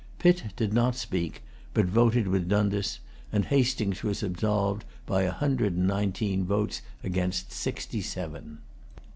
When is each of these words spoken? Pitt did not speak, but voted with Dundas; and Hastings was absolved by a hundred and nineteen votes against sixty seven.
Pitt 0.17 0.45
did 0.55 0.73
not 0.73 0.95
speak, 0.95 1.43
but 1.75 1.85
voted 1.85 2.27
with 2.27 2.49
Dundas; 2.49 3.01
and 3.31 3.45
Hastings 3.45 4.01
was 4.01 4.23
absolved 4.23 4.83
by 5.05 5.21
a 5.21 5.31
hundred 5.31 5.73
and 5.75 5.85
nineteen 5.85 6.43
votes 6.43 6.81
against 7.03 7.51
sixty 7.51 8.01
seven. 8.01 8.57